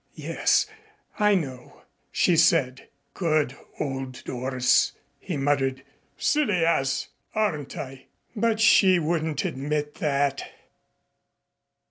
"Yes, 0.17 0.65
I 1.19 1.35
know," 1.35 1.83
she 2.11 2.35
said. 2.35 2.89
"Good 3.13 3.55
old 3.79 4.23
Doris," 4.23 4.93
he 5.19 5.37
muttered. 5.37 5.83
"Silly 6.17 6.65
ass, 6.65 7.09
aren't 7.35 7.77
I?" 7.77 8.07
But 8.35 8.59
she 8.59 8.97
wouldn't 8.97 9.45
admit 9.45 9.93
that. 9.99 10.43